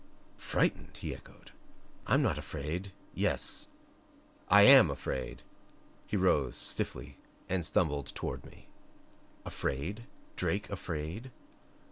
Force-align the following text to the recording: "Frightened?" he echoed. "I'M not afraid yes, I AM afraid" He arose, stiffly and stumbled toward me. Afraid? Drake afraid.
"Frightened?" 0.39 0.97
he 0.97 1.13
echoed. 1.13 1.51
"I'M 2.07 2.23
not 2.23 2.39
afraid 2.39 2.91
yes, 3.13 3.67
I 4.49 4.63
AM 4.63 4.89
afraid" 4.89 5.43
He 6.07 6.17
arose, 6.17 6.55
stiffly 6.57 7.17
and 7.47 7.63
stumbled 7.63 8.07
toward 8.15 8.43
me. 8.43 8.67
Afraid? 9.45 10.05
Drake 10.35 10.67
afraid. 10.71 11.29